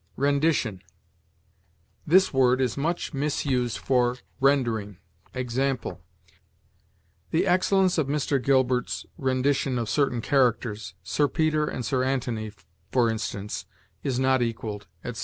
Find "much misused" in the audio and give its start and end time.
2.75-3.77